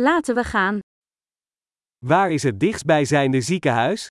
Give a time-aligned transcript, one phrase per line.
[0.00, 0.78] Laten we gaan.
[2.06, 4.06] Waar is het dichtstbijzijnde ziekenhuis?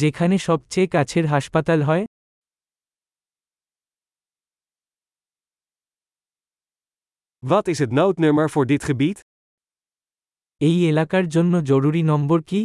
[0.00, 2.04] যেখানে সবচেয়ে কাছের হাসপাতাল হয়
[7.38, 9.18] Wat is het noodnummer voor dit gebied?
[10.66, 12.60] এই এলাকার জন্য জরুরি নম্বর কি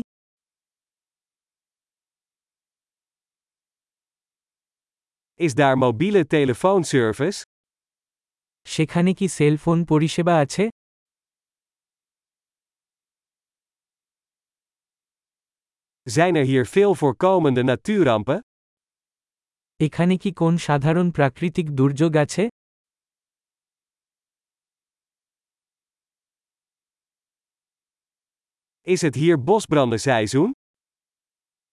[5.46, 7.39] Is daar mobiele telefoonservice?
[8.73, 10.64] সেখানে কি সেল ফোন পরিষেবা আছে
[16.06, 18.38] Zijn er hier veel voorkomende natuurrampen?
[19.87, 22.45] এখানে কি কোন সাধারণ প্রাকৃতিক দুর্যোগ আছে
[28.87, 30.51] Is het hier bosbrandenseizoen?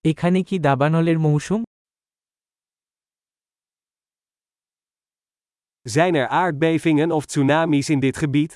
[0.10, 1.62] এখানে কি দাবানলের মৌসুম
[5.96, 8.52] Zijn er aardbevingen of tsunamis in dit gebied?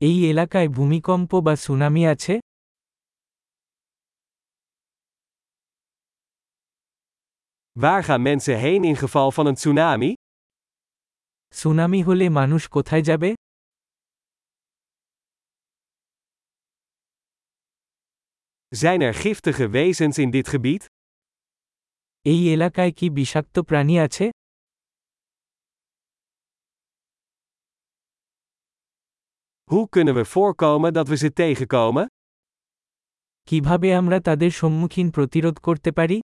[0.00, 2.34] এই এলাকায় ভূমিকম্প বা সুনামি আছে
[7.80, 10.12] Waar gaan mensen heen in geval van een tsunami?
[11.58, 13.30] Tsunami হলে মানুষ কোথায় যাবে
[18.68, 20.84] Zijn er giftige wezens in dit gebied?
[22.30, 24.26] এই এলাকায় কি বিষাক্ত প্রাণী আছে
[29.70, 32.06] Hoe kunnen we voorkomen dat we ze tegenkomen?
[33.48, 36.18] কিভাবে আমরা তাদের সম্মুখীন প্রতিরোধ করতে পারি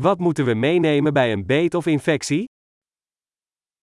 [0.00, 2.44] Wat moeten we meenemen bij een beet of infectie?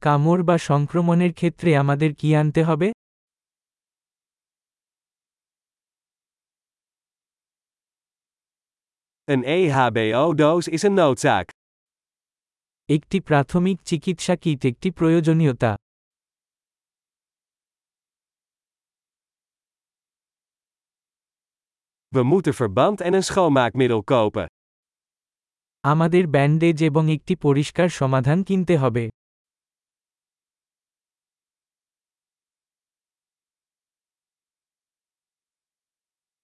[0.02, 2.88] কামড় বা সংক্রমণের ক্ষেত্রে আমাদের কি আনতে হবে
[9.24, 11.46] Een E EHBO-doos is een noodzaak.
[12.96, 15.72] একটি প্রাথমিক চিকিৎসা কিট একটি প্রয়োজনীয়তা
[22.14, 24.46] We moeten verband en een schoonmaakmiddel kopen.
[25.91, 29.03] আমাদের ব্যান্ডেজ এবং একটি পরিষ্কার সমাধান কিনতে হবে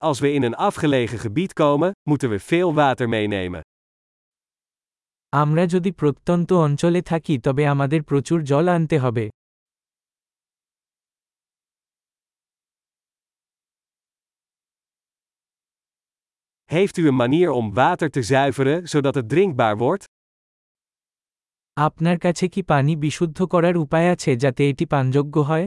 [0.02, 3.62] Als we in een afgelegen gebied komen, moeten we veel water meenemen.
[5.34, 9.26] আমরা যদি প্রত্যন্ত অঞ্চলে থাকি তবে আমাদের প্রচুর জল আনতে হবে
[16.73, 20.05] Heeft u een manier om water te zuiveren zodat het drinkbaar wordt?
[21.87, 25.65] আপনার কাছে কি পানি বিশুদ্ধ করার উপায় আছে যাতে এটি পানযোগ্য হয়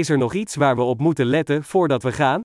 [0.00, 2.40] Is er nog iets waar we op moeten letten voordat we gaan?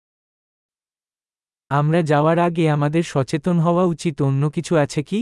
[1.79, 5.19] আমরা যাওয়ার আগে আমাদের সচেতন হওয়া উচিত অন্য কিছু আছে কি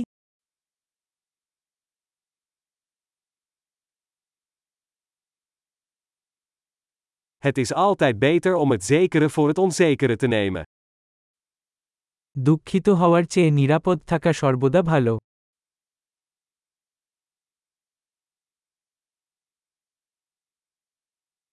[7.42, 10.64] Het is altijd beter om het zekere voor het onzekere te nemen.
[12.38, 15.18] দুঃখিত হওয়ার চেয়ে নিরাপদ থাকা সর্বদা ভালো